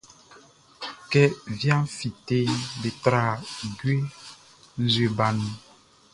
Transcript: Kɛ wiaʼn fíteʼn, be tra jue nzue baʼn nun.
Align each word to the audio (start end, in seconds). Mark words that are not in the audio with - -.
Kɛ 1.11 1.23
wiaʼn 1.57 1.83
fíteʼn, 1.97 2.59
be 2.81 2.89
tra 3.03 3.21
jue 3.77 3.95
nzue 4.83 5.07
baʼn 5.17 5.35
nun. 5.41 5.53